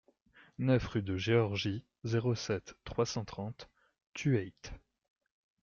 [0.57, 3.69] neuf rue de Georgie, zéro sept, trois cent trente
[4.15, 4.73] Thueyts